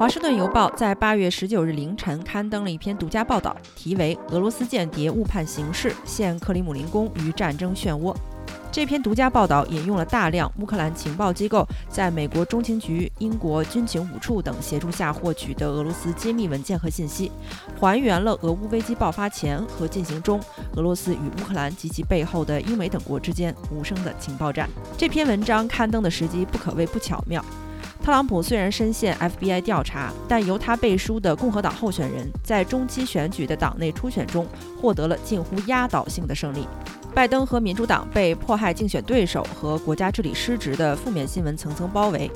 [0.00, 8.14] 华盛顿邮报在八月十九日凌晨刊登了一篇独家报道，题为《俄罗斯间谍误判形势，陷克里姆林宫于战争漩涡》。
[8.72, 17.30] 这篇独家报道引用了大量乌克兰情报机构在美国中情局、英国军情五处等协助下获取的俄罗斯机密文件和信息，
[17.78, 20.40] 还原了俄乌危机爆发前和进行中
[20.76, 24.66] 俄罗斯与乌克兰及其背后的英美等国之间无声的情报战。
[24.96, 27.44] 这篇文章刊登的时机不可谓不巧妙。
[28.10, 34.44] 特朗普虽然深陷 FBI 调查，但由他背书的共和党候选人在中期选举的党内初选中
[34.82, 36.66] 获得了近乎压倒性的胜利。
[37.14, 42.28] 拜登和民主党被迫害竞选对手和国家治理失职的负面新闻层层包围。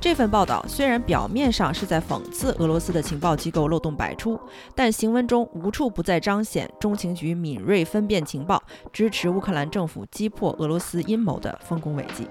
[0.00, 4.38] 这份报道虽然表面上是在讽刺俄罗斯的情报机构漏洞百出，
[4.76, 12.28] 但行文中无处不在彰显中情局敏锐分辨情报、支持乌克兰政府击破俄罗斯阴谋的丰功伟绩。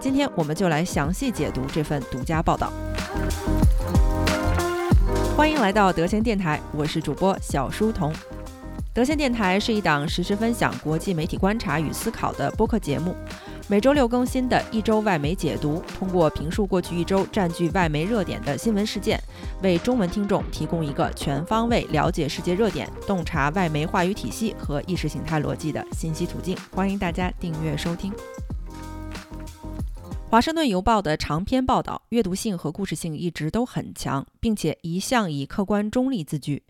[0.00, 2.72] 今天我们就来详细解读这份独家报道。
[5.36, 8.12] 欢迎来到德贤电台，我是主播小书童。
[8.94, 13.14] 德线电台是一档实时分享国际媒体观察与思考的播客节目，
[13.68, 19.20] 每周六更新的一周外媒解读，通过评述过去一周占据外媒热点的新闻事件，
[19.62, 26.56] 为中文听众提供一个全方位了解世界热点、洞察外媒话语体系和意识形态逻辑的信息途径。
[26.74, 28.12] 欢迎大家订阅收听。
[30.30, 36.62] 华盛顿邮报的长篇报道阅读性和故事性一直都很强，并且一向以客观中立自居。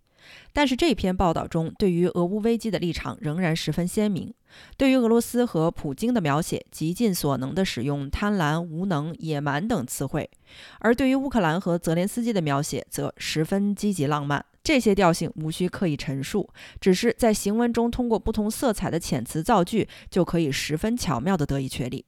[0.53, 4.33] 但是这篇报道中对于俄乌危机的立场仍然十分鲜明，
[4.77, 10.31] 对于俄罗斯和普京的描写极尽所能地使用贪婪、无能、野蛮等词汇，
[10.79, 14.45] 而对于乌克兰和泽连斯基的描写则十分积极浪漫。
[14.63, 16.49] 这些调性无需刻意陈述，
[16.81, 22.05] 只是在行文中通过不同色彩的遣词造句，就可以十分巧妙地得以确立。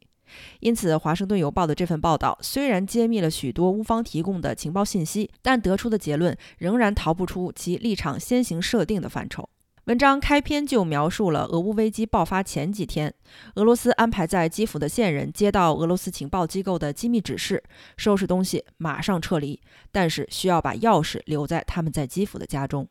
[0.60, 9.48] 因此，《华盛顿邮报》的这份报道虽然揭秘了许多乌方提供的情报信息，但得出的结论仍然逃不出其立场先行设定的范畴。
[9.84, 13.12] 文章开篇就描述了俄乌危机爆发前几天，
[13.54, 17.60] 俄罗斯安排在基辅的线人接到俄罗斯情报机构的机密指示，
[17.96, 19.58] 收拾东西，马上撤离，
[19.90, 22.86] 但是需要把钥匙留在他们在基辅的家中。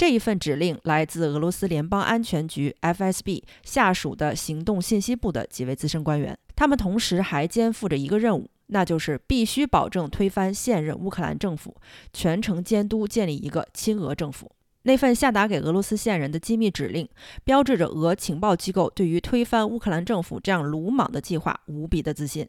[0.00, 11.76] 这一份指令来自俄罗斯联邦安全局 （FSB） 下属的行动信息部的几位资深官员，他们同时还肩负着一个任务，那就是必须保证推翻现任乌克兰政府，
[12.14, 14.50] 全程监督建立一个亲俄政府。
[14.84, 17.06] 那份下达给俄罗斯线人的机密指令，
[17.44, 22.48] 标志着俄情报机构对于推翻乌克兰政府这样鲁莽的计划无比的自信。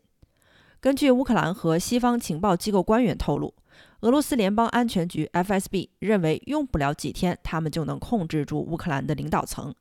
[0.80, 3.54] 根据乌克兰和西方情报机构官员透露。
[4.02, 9.72] 俄罗斯联邦安全局 （FSB） 认为，用不了几天，他们就能控制住乌克兰的领导层，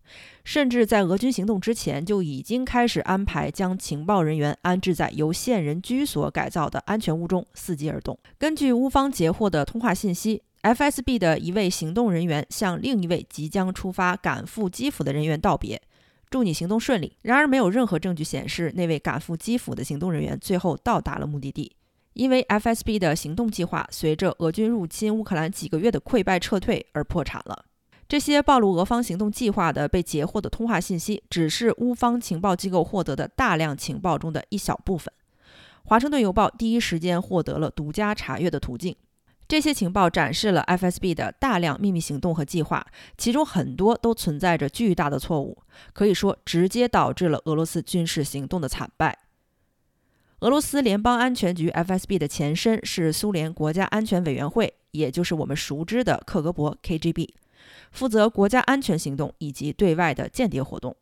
[0.44, 8.19] 甚至在俄军行动之前就已经开始安排将情报人员安置在由线人居所改造的安全屋中，伺机而动。
[8.38, 15.81] 根据乌方截获的通话信息，FSB 的一位行动人员向另一位即将出发赶赴基辅的人员道别
[16.28, 21.72] ：“祝你行动顺利。”然而，没有任何证据显示那位赶赴基辅的行动人员最后到达了目的地。
[22.20, 27.64] 因为 FSB 的行动计划随着俄军入侵乌克兰几个月的溃败撤退而破产了。
[28.06, 35.10] 这些暴露俄方行动计划的被截获的通话信息，只是乌方情报机构获得的大量情报中的一小部分。
[35.84, 38.94] 华盛顿邮报第一时间获得了独家查阅的途径。
[39.48, 45.56] 这些情报展示了 FSB 的大量秘密行动和计划，其中很多都存在着巨大的错误，
[45.94, 49.19] 可以说直接导致了俄罗斯军事行动的惨败。
[50.40, 57.28] 俄罗斯联邦安全局 （FSB） 的前身是苏联国家安全委员会，也就是我们熟知的克格勃 （KGB），
[57.92, 60.96] 负责国家安全行动以及对外的间谍活动。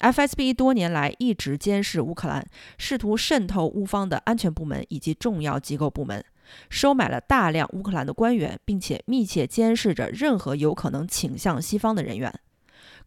[0.00, 2.44] FSB 多年来一直监视乌克兰，
[2.76, 6.24] 试图渗透乌方的安全部门以及重要机构部门，
[6.68, 12.34] 收买了大量乌克兰的官员，并且密切监视着任何有可能倾向西方的人员。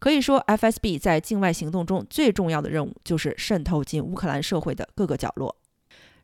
[0.00, 5.54] 可以说，FSB 在境外行动中最重要的任务就是渗透进乌克兰社会的各个角落。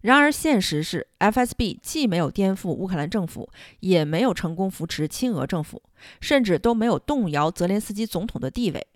[0.01, 3.49] 然而，现实是，FSB 既没有颠覆乌克兰政府，
[3.81, 5.83] 也没有成功扶持亲俄政府，
[6.21, 8.87] 甚至都没有动摇泽连斯基总统的地位。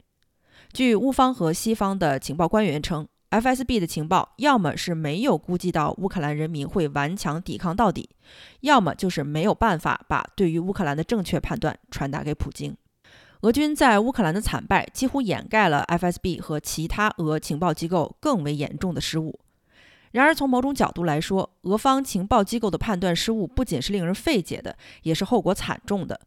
[0.72, 8.08] 据乌方和西方的情报官员称，FSB 的情报要么是没有估计到乌克兰人民会顽强抵抗到底，
[8.60, 12.76] 要么就是没有办法把对于乌克兰的正确判断传达给普京。
[13.42, 19.40] 俄军在乌克兰的惨败几乎掩盖了 FSB 和其他俄情报机构更为严重的失误。
[20.12, 26.20] 然而，从某种角度来说，俄方情报机构的判断失误不仅是令人费解的，也是后果惨重的。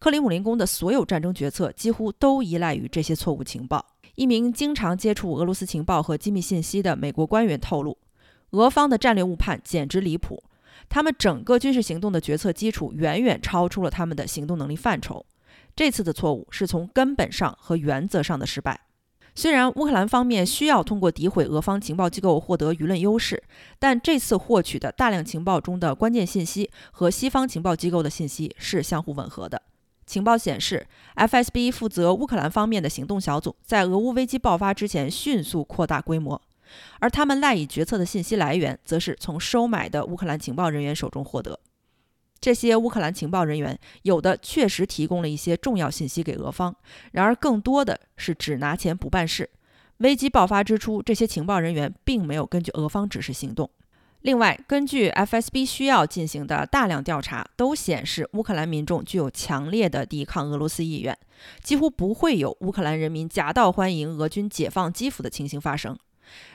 [0.00, 3.84] 克里姆林宫的所有战争决策几乎都依赖于这些错误情报。
[4.16, 7.96] 一名经常接触俄罗斯情报和机密信息的美国官员透露，
[8.50, 10.42] 俄方的战略误判简直离谱。
[10.88, 15.24] 他们整个军事行动的决策基础远远超出了他们的行动能力范畴。
[15.78, 18.80] 这次的错误是从根本上和原则上的失败。
[19.36, 23.40] 虽然乌克兰方面需要通过诋毁俄方情报机构获得舆论优势，
[23.78, 29.62] 但这次获取的大量情报中的关键信息和西方情报机构的信息是相互吻合的。
[30.04, 30.84] 情报显示
[31.14, 36.42] ，FSB 负责乌克兰方面的行动小组在俄乌危机爆发之前迅速扩大规模，
[36.98, 41.60] 而他们赖以决策的信息来源则是从收买的乌克兰情报人员手中获得。
[42.40, 46.74] 这些乌克兰情报人员有的确实提供了一些重要信息给俄方，
[47.12, 49.48] 然而更多的是只拿钱不办事。
[49.98, 53.68] 危机爆发之初，这些情报人员并没有根据俄方指示行动。
[54.22, 61.16] 另外，根据 FSB 需要进行的大量调查都显示，乌克兰民众具有强烈的抵抗俄罗斯意愿，
[61.62, 65.96] 几乎不会有乌克兰人民夹道欢迎俄军解放基辅的情形发生。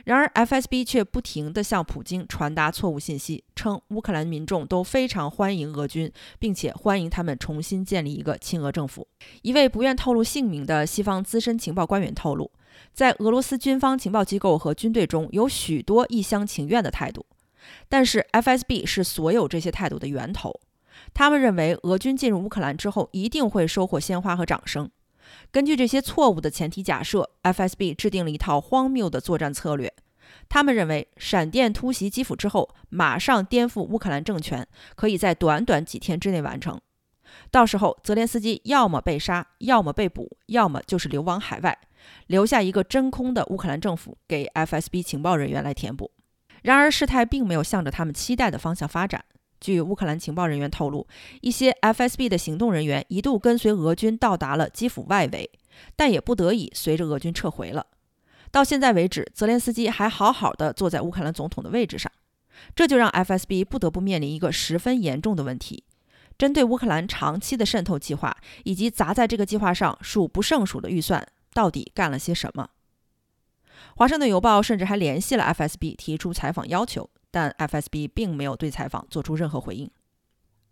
[0.06, 9.08] 然而，FSB 却不停地向普京传达错误信息，称乌克兰民众都非常欢迎俄军，并且欢迎他们重新建立一个亲俄政府。
[9.42, 12.52] 一位不愿透露姓名的西方资深情报官员透露，
[12.94, 17.26] 在俄罗斯军方情报机构和军队中有许多一厢情愿的态度，
[17.88, 20.60] 但是 FSB 是所有这些态度的源头。
[21.14, 24.90] 他们认为，俄军进入乌克兰之后一定会收获鲜花和掌声。
[25.52, 29.94] 根据这些错误的前提假设，FSB 制定了一套荒谬的作战策略。
[30.50, 36.80] 他们认为，闪电突袭基辅之后，马上颠覆乌克兰政权，可以在短短几天之内完成。
[37.52, 41.78] 到时候，泽连斯基要么被杀，要么被捕，要么就是流亡海外，
[42.28, 46.12] 留下一个真空的乌克兰政府给 FSB 情报人员来填补。
[46.64, 49.26] 然而，事态并没有向着他们期待的方向发展。
[49.64, 51.08] 据乌克兰情报人员透露，
[51.40, 55.50] 一些 FSB 的行动人员一度跟随俄军到达了基辅外围，
[55.96, 57.88] 但也不得已随着俄军撤回了。
[58.52, 62.12] 到现在为止，泽连斯基还好好的坐在乌克兰总统的位置上，
[62.76, 65.86] 这就让 FSB 不得不面临一个十分严重的问题：
[66.38, 68.36] 针对乌克兰长期的渗透计划
[68.66, 72.68] 以及砸在这个计划上数不胜数的预算，到底干了些什么？
[73.96, 77.10] 华盛顿邮报甚至还联系了 FSB，提出采访要求。
[77.34, 79.90] 但 FSB 并没有对采访做出任何回应。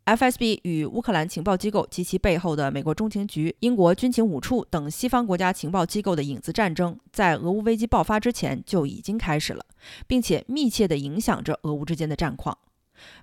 [0.06, 9.66] FSB 与乌克兰情报机构及其背后的美国中情局、英国军情五处等西方国家情报机构的影子战争，在俄乌危机爆发之前就已经开始了，
[10.06, 12.56] 并且密切地影响着俄乌之间的战况。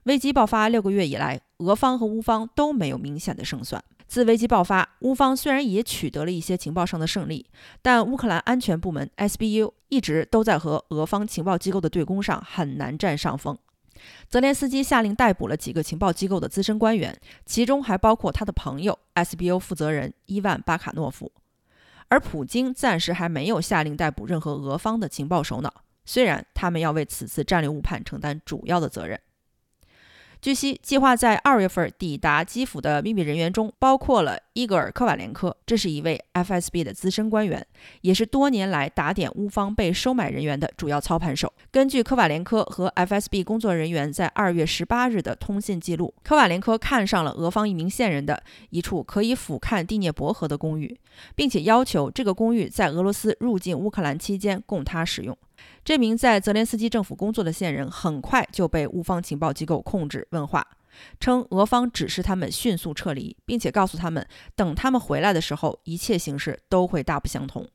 [0.04, 3.82] 危机爆发六个月以来，俄方和乌方都没有明显的胜算。
[4.06, 7.44] 自危机爆发，乌方虽然也取得了一些情报上的胜利，
[7.82, 13.58] 但乌克兰安全部门 SBU 一直都在和俄方情报机构的对攻上很难占上风。
[14.28, 17.14] 泽连斯基下令逮捕了几个情报机构的资深官员，
[17.44, 21.30] 其中还包括他的朋友 SBU 负责人伊万巴卡诺夫。
[22.08, 29.20] 而普京暂时还没有下令逮捕任何俄方的情报首脑，虽然他们要为此次战略误判承担主要的责任。
[30.40, 37.67] 据悉，计划在二月份抵达基辅的秘密人员中，包括了伊戈尔·科瓦连科，这是一位 FSB 的资深官员，
[38.02, 41.52] 也是多年来打点乌方被收买人员的主要操盘手。
[41.73, 48.40] 根据科瓦连科和 FSB 工作人员在二月十八日的通信记录，科瓦连科看上了俄方一名线人的
[48.70, 50.96] 一处可以俯瞰第聂伯河的公寓，
[51.35, 55.37] 并且要求这个公寓在俄罗斯入境乌克兰期间供他使用。
[55.84, 60.66] 这名在泽连斯基政府工作的线人很快就被乌方情报机构控制问话，
[61.18, 67.68] 称俄方指示他们迅速撤离，并且告诉他们，等他们回来的时候，一切形势都会大不相同。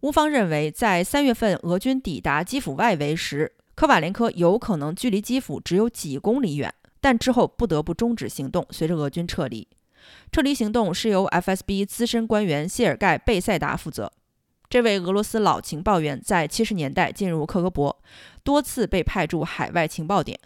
[0.00, 9.68] 乌方认为，在三月份俄军抵达基辅外围时，科瓦连科有可能距离基辅只有几公里远，但之后不得不终止行动，随着俄军撤离。
[10.32, 14.10] 撤离行动是由 FSB 资深官员谢尔盖·贝塞达负责。
[14.70, 17.92] 这位俄罗斯老情报员在七十年代进入克格勃，
[18.44, 20.38] 多次被派驻海外情报点。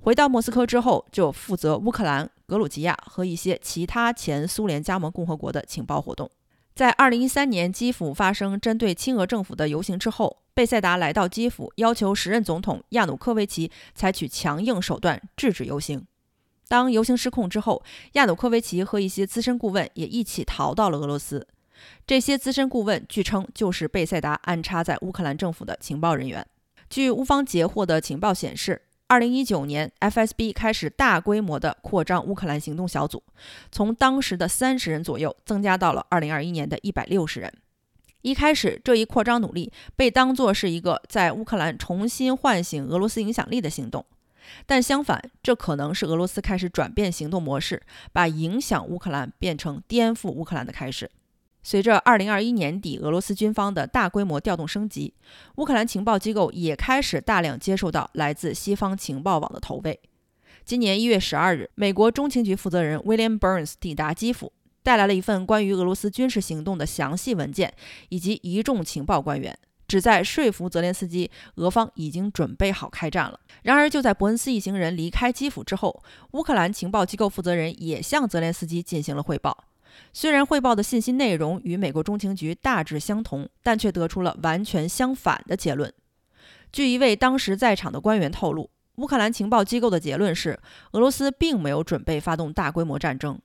[0.00, 6.28] 回到莫斯科之后，就负责乌克兰、格鲁吉亚和一些其他前苏联加盟共和国的情报活动。
[6.74, 16.04] 在二零一三年基辅发生针对亲俄政府的游行之后，贝塞达来到基辅，要求时任总统亚努科维奇采取强硬手段制止游行。
[16.66, 21.46] 当游行失控之后，亚努科维奇和一些资深顾问也一起逃到了俄罗斯。
[22.06, 26.46] 这些资深顾问据称就是贝塞达安插在乌克兰政府的情报人员。
[26.88, 33.22] 据乌方截获的情报显示，2019年 FSB 开始大规模的扩张乌克兰行动小组，
[33.70, 37.52] 从当时的三十人左右增加到了2021年的一百六十人。
[38.22, 44.04] 一开始，这一扩张努力被当作是一个在乌克兰重新唤醒俄罗斯影响力的行动，
[44.66, 47.80] 但相反，这可能是俄罗斯开始转变行动模式，
[48.12, 51.10] 把影响乌克兰变成颠覆乌克兰的开始。
[51.68, 55.12] 随着2021年底俄罗斯军方的大规模调动升级，
[55.56, 60.00] 乌克兰情报机构也开始大量接受到来自西方情报网的投喂。
[60.64, 64.50] 今年一月十二日，美国中情局负责人 William Burns 抵达基辅，
[64.82, 67.74] 带来了一份关于俄罗斯军事行动的详细文件
[68.08, 69.54] 以及一众情报官员，
[69.86, 73.38] 旨在说服泽连斯基，俄方已经准备好开战了。
[73.64, 79.66] 然而，就在伯恩斯一行人离开基辅之后，乌克兰情报机构负责人也向泽连斯基进行了汇报。
[80.12, 85.92] 虽然汇报的信息内容与美国中情局大致相同，但却得出了完全相反的结论。
[86.72, 90.58] 据一位当时在场的官员透露，乌克兰情报机构的结论是，
[90.92, 93.38] 俄罗斯并没有准备发动大规模战争。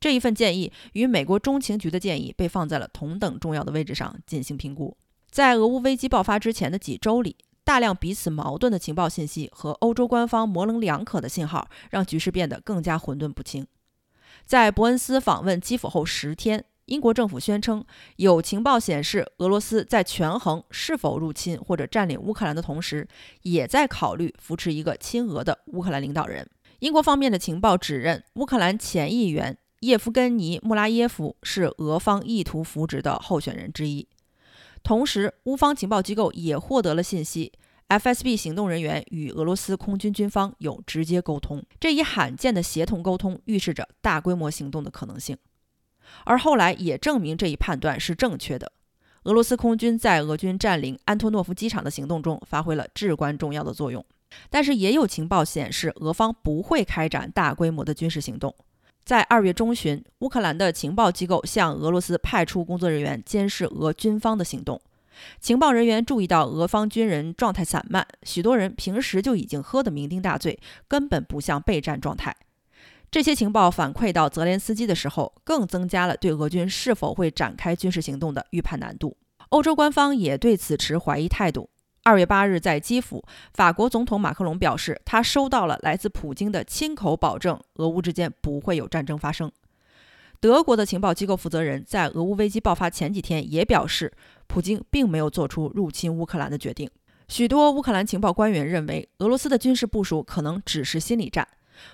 [0.00, 4.96] 这一份建议与美国中情局的建议被放在了同等重要的位置上进行评估。
[5.30, 13.66] 在俄乌危机爆发之前的几周里，大量彼此矛盾的情报信息和欧洲官方模棱两可的信号，让局势变得更加混沌不清。
[14.44, 17.84] 在伯恩斯访问基辅后十天，英国政府宣称
[18.16, 23.08] 有情报显示，俄罗斯在权衡是否入侵或者占领乌克兰的同时，
[23.42, 26.48] 也在考虑扶持一个亲俄的乌克兰领导人。
[26.80, 34.06] 英国方面的情报指认，乌克兰前议员叶夫根尼·穆拉耶夫是俄方意图扶植的候选人之一。
[34.82, 37.52] 同时，乌方情报机构也获得了信息。
[37.88, 45.38] FSB 行动人员与俄罗斯空军军方有直接沟通，这一罕见的协同沟通预示着大规模行动的可能性，
[46.24, 48.72] 而后来也证明这一判断是正确的。
[49.22, 54.04] 俄罗斯空军在俄军占领安托诺夫机场的行动中发挥了至关重要的作用，
[54.50, 58.52] 但是也有情报显示，俄方不会开展大规模的军事行动。
[59.04, 64.80] 在二月中旬，乌克兰的情报机构向俄罗斯派出工作人员监视俄军方的行动。
[65.40, 70.58] 情报人员注意到俄方军人状态散漫，许多人平时就已经喝得酩酊大醉，
[70.88, 72.34] 根本不像备战状态。
[73.10, 79.16] 这些情报反馈到泽连斯基的时候，更增加了对俄军是否会展开军事行动的预判难度。
[79.50, 81.70] 欧洲官方也对此持怀疑态度。
[82.02, 89.50] 二月八日，在基辅，法国总统马克龙表示，他收到了来自普京的亲口保证，俄乌之间不会有战争发生。
[90.38, 94.12] 德国的情报机构负责人在俄乌危机爆发前几天也表示，
[94.46, 96.88] 普京并没有做出入侵乌克兰的决定。
[97.28, 101.48] 许多乌克兰情报官员认为，俄罗斯的军事部署可能只是心理战，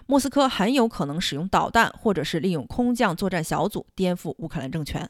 [0.07, 5.09] 莫斯科很有可能使用导弹或者是利用空降作战小组颠覆乌克兰政权。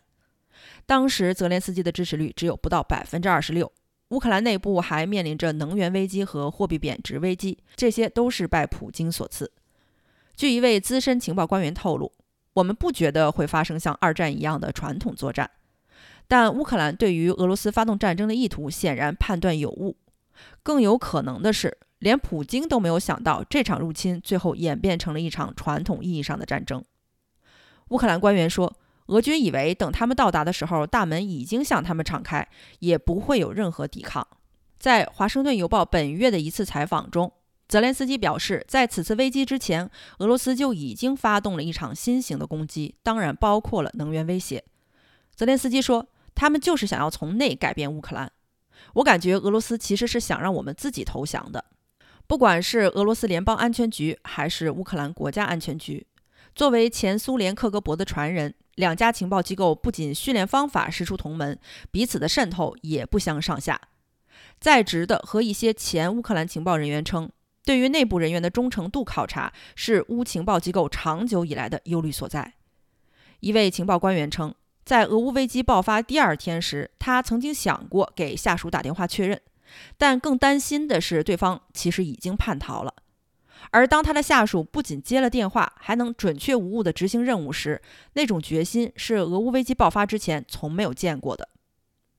[0.87, 3.73] 当时泽连斯基的支持率只有不到百分之二十六，
[4.11, 9.51] 乌克兰内部还面临着能源危机和货币贬值危机，这些都是拜普京所赐。
[10.37, 12.13] 据一位资深情报官员透露。
[12.55, 15.51] 我们不觉得会发生像二战一样的传统作战，
[16.29, 19.97] 但乌克兰对于俄罗斯发动战争的意图显然判断有误。
[20.63, 26.85] 更有可能的是，连普京都没有想到这场入侵最后演变成了一场传统意义上的战争。
[27.89, 28.75] 乌克兰官员说，
[29.07, 32.47] 俄军以为等他们到达的时候，大门已经向他们敞开，
[32.81, 34.27] 也不会有任何抵抗。
[34.79, 37.33] 在《华盛顿邮报》本月的一次采访中。
[37.73, 39.89] 泽连斯基表示，在此次危机之前，
[40.19, 44.63] 俄罗斯就已经发动了一场新型的攻击，当然包括了能源威胁。
[45.35, 48.31] 泽连斯基说：“他们就是想要从内改变乌克兰。
[48.97, 51.65] 我感觉俄罗斯其实是想让我们自己投降的。
[52.27, 56.07] 不管是俄罗斯联邦安全局还是乌克兰国家安全局，
[56.55, 61.59] 作为前苏联克格勃的传人，两家情报机构不仅训练方法师出同门，
[61.91, 63.81] 彼此的渗透也不相上下。
[64.61, 67.31] 在职的和一些前乌克兰情报人员称。”
[67.65, 72.55] 对于内部人员的忠诚度考察是乌情报机构长久以来的忧虑所在。
[73.41, 74.55] 一位情报官员称，
[74.85, 79.41] 在俄乌危机爆发第二天时，他曾经想过给下属打电话确认，
[79.97, 82.95] 但更担心的是对方其实已经叛逃了。
[83.71, 87.81] 而当他的下属不仅接了电话，还能准确无误地执行任务时，
[88.15, 91.49] 那种决心是俄乌危机爆发之前从没有见过的。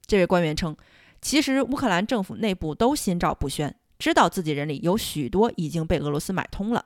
[0.05, 0.75] 这位官员称，
[1.21, 3.75] 其实乌克兰政府内部都心照不宣。
[4.03, 6.85] 知道自己人里有许多已经被俄罗斯买通了，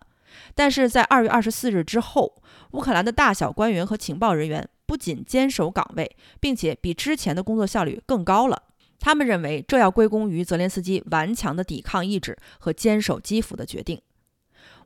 [0.54, 2.44] 但是在二月二十四日之后，
[2.74, 8.62] 乌克兰的大小官员和情报人员不仅坚守岗位，并且比之前的工作效率更高了。
[9.00, 14.00] 他们认为这要归功于泽连斯基顽强的抵抗意志和坚守基辅的决定。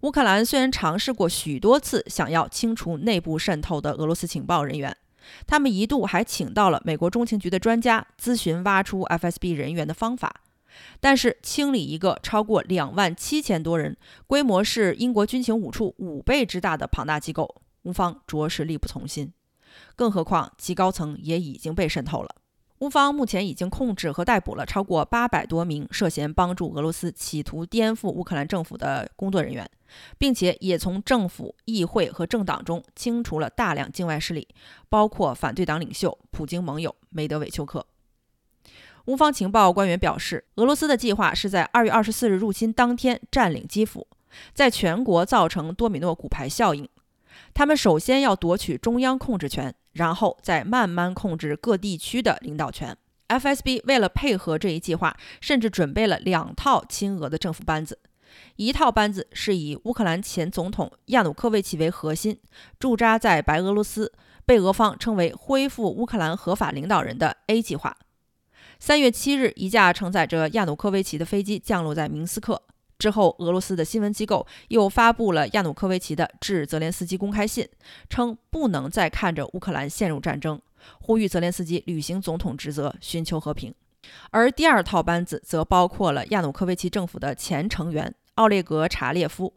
[0.04, 4.96] 乌克兰虽然尝试过许多次想要清除内部渗透的俄罗斯情报人员，
[5.46, 10.34] 他们一度还请到了美国中情局的专家咨询挖出 FSB 人员的方法。
[11.00, 13.98] 但是，清理一个超过两万七千多人、
[14.28, 19.32] 规模是英国军情五处五倍之大的庞大机构，乌方着实力不从心。
[19.96, 22.36] 更何况，其高层也已经被渗透了。
[22.80, 29.70] 乌方目前已经控制和逮捕了超过八百多名涉嫌帮助俄罗斯企图颠覆乌克兰政府的工作人员，
[30.18, 34.48] 并且也从政府、议会和政党中清除了大量境外势力，
[34.90, 37.86] 包括反对党领袖、普京盟友梅德韦丘克。
[39.06, 44.08] 乌方情报官员表示，俄罗斯的计划是在二月二十四日入侵当天占领基辅，
[44.54, 46.88] 在全国造成多米诺骨牌效应。
[47.54, 52.96] 他们首先要夺取中央控制权，然后再慢慢控制各地区的领导权。
[53.28, 57.98] FSB 为了配合这一计划，甚至准备了两套亲俄的政府班子。
[58.56, 62.38] 一套班子是以乌克兰前总统亚努科维奇为核心，
[62.80, 64.12] 驻扎在白俄罗斯，
[64.46, 67.96] 被俄方称为“恢复乌克兰合法领导人”的 A 计划。
[68.82, 72.60] 三月七日，一架承载着亚努科维奇的飞机降落在明斯克。
[72.98, 77.70] 之后，俄罗斯的新闻机构又发布了亚努科维奇的致泽连斯基公开信，
[78.10, 80.60] 称不能再看着乌克兰陷入战争，
[81.00, 83.72] 呼吁泽连斯基履行总统职责，寻求和平。
[84.32, 89.54] 而第二套班子则包括了亚努科维奇政府的前成员奥列格·查列夫，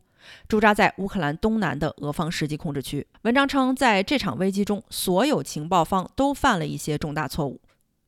[0.46, 3.06] 驻扎在乌克兰东南的俄方实际控制区。
[3.22, 7.58] 文章称，在这场危机中，所有情报方都犯了一些重大错误。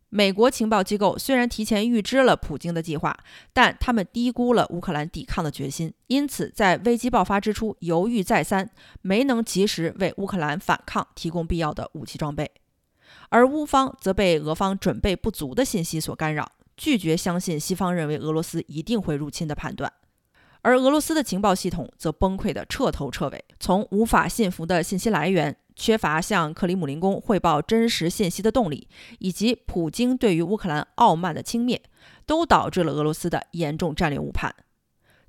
[0.09, 3.17] 美国情报机构虽然提前预知了普京的计划，
[3.53, 8.71] 但他们低估了乌克兰抵抗的决心，因此在危机爆发之初犹豫再三，
[9.03, 12.51] 没能及时为乌克兰反抗提供必要的武器装备。
[13.29, 19.93] 而乌方则被俄方准备不足的信息所干扰，拒绝相信西方认为俄罗斯一定会入侵的判断。
[20.63, 25.57] 而俄罗斯的情报系统则崩溃得彻头彻尾，从无法信服的信息来源。
[25.79, 31.79] 缺乏向克里姆林宫汇报真实信息的动力，以及普京对于乌克兰傲慢的轻蔑，
[32.25, 34.57] 都导致了俄罗斯的严重战略误判。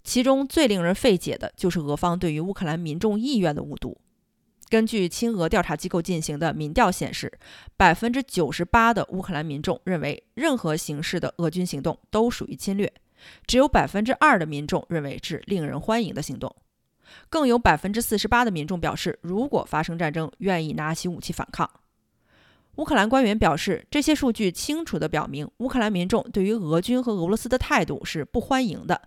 [0.05, 3.97] 其中最令人费解的就是俄方对于乌克兰民众意愿的误读。
[4.69, 7.37] 根据亲俄调查机构进行的民调显示，
[7.75, 12.89] 百分之九十八的乌克兰民众认为任何形式的俄军行动都属于侵略，
[13.45, 16.55] 只有百分之二的民众认为是令人欢迎的行动。
[17.29, 21.69] 更有百分之四十八的民众表示，如果发生战争，愿意拿起武器反抗。
[22.75, 29.01] 乌克兰官员表示，这些数据清楚地表明，乌克兰民众对于俄军和俄罗斯的态度是不欢迎的，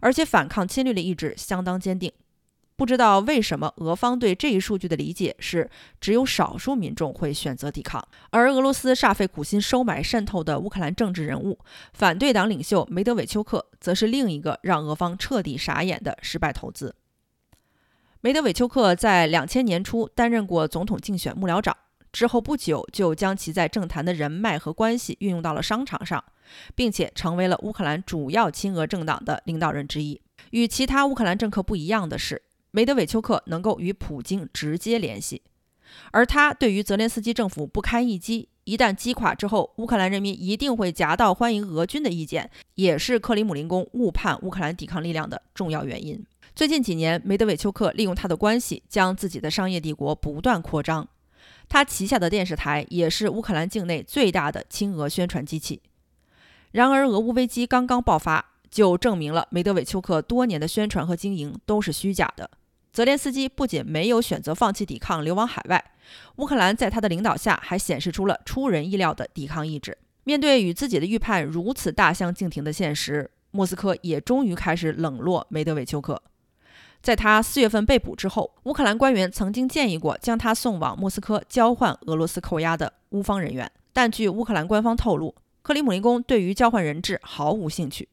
[0.00, 2.12] 而且反抗侵略的意志相当坚定。
[2.76, 8.06] 不知道为什么，俄方对这一数据的理解是，只有少数民众会选择抵抗。
[8.28, 11.58] 而俄罗斯煞费苦心收买渗透的乌克兰政治人物，
[11.94, 16.94] 反对党领袖梅德韦丘克，则是另一个让俄方彻底傻眼的失败投资。
[18.26, 21.76] 梅德韦丘克在两千年初担任过总统竞选幕僚长，
[22.10, 26.24] 之后不久就将其在政坛的人脉和关系运用到了商场上，
[26.74, 30.20] 并且成为了乌克兰主要亲俄政党的领导人之一。
[30.50, 35.42] 与其他乌克兰政客不一样的是，梅德韦丘克能够与普京直接联系，
[36.10, 46.20] 而他对于泽连斯基政府不堪一击，一旦击垮之后乌克兰人民一定会夹道欢迎俄军的意见，也是克里姆林宫误判乌克兰抵抗力量的重要原因。
[46.56, 51.06] 最近几年，梅德韦丘克利用他的关系，将自己的商业帝国不断扩张。
[51.68, 55.82] 他旗下的电视台也是乌克兰境内最大的亲俄宣传机器。
[56.70, 62.50] 然而，俄乌危机刚刚爆发，就证明了梅德韦丘克多年的宣传和经营都是虚假的。
[62.90, 65.84] 泽连斯基不仅没有选择放弃抵抗，流亡海外，
[66.36, 69.98] 乌克兰在他的领导下还显示出了出人意料的抵抗意志。
[70.24, 76.22] 面对与自己的预判如此大相径庭的现实，莫斯科也终于开始冷落梅德韦丘克。
[77.02, 88.08] 在他四月份被捕之后，乌克兰官员曾经建议过将他送往莫斯科交换俄罗斯扣押的乌方人员，但据乌克兰官方透露，克里姆林宫对于交换人质毫无兴趣。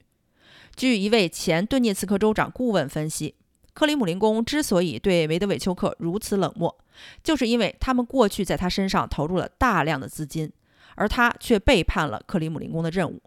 [0.75, 3.35] 据一位前顿涅茨克州长顾问分析，
[3.73, 6.75] 克里姆林宫之所以对梅德韦丘克如此冷漠，
[7.23, 10.51] 就是因为他们过去在他身上投入了大量的资金，
[10.95, 13.21] 而他却背叛了克里姆林宫的任务。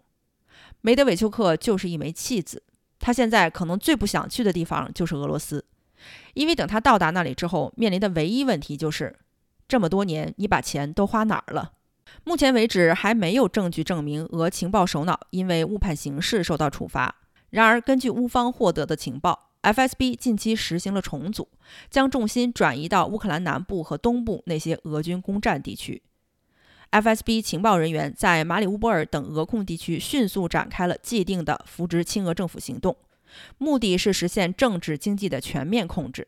[0.81, 2.63] 梅德韦丘克就是一枚弃子。
[3.07, 5.63] 他现在可能最不想去的地方就是俄罗斯，
[6.33, 9.15] 因为等他到达那里之后，面临的唯一问题就是，
[9.65, 11.71] 这么多年你把钱都花哪儿了？
[12.25, 17.15] 目前为止还没有证据证明俄情报首脑因为误判形势受到处罚。
[17.51, 21.47] 然而，根据乌方获得的情报，FSB 近期实行了重组，
[21.89, 26.03] 将重心转移到乌克兰南部和东部那些俄军攻占地区。
[26.91, 32.95] FSB 情报人员在马里乌波尔等俄控地区迅速展开了既定的扶植亲俄政府行动，
[33.57, 36.27] 目的是实现政治经济的全面控制。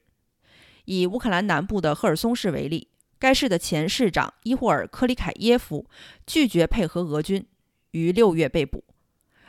[0.86, 5.86] 以乌克兰南部的赫尔松市为例，该市的前市长伊霍尔·科里凯耶夫
[6.28, 7.46] 拒绝配合俄军，
[7.92, 8.84] 于六月被捕。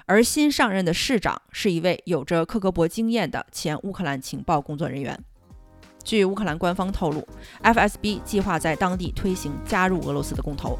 [0.06, 5.24] 而新上任的市长是一位有着克格勃经验的前乌克兰情报工作人员。
[6.02, 7.26] 据乌克兰官方透露
[7.62, 10.78] ，FSB 计划在当地推行加入俄罗斯的公投。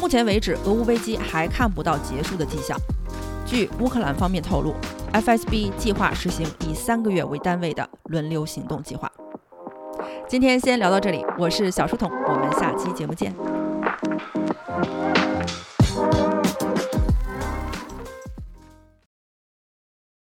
[0.00, 2.78] 目前为止，俄乌危机还看不到结束的迹象。
[3.44, 4.74] 据乌克兰方面透露
[5.12, 9.10] ，FSB 计划实行以三个月为单位的轮流行动计划。
[10.28, 13.34] 今天先聊到这里，我是小书童，我们下期节目见。